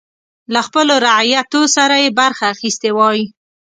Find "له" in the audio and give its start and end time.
0.53-0.59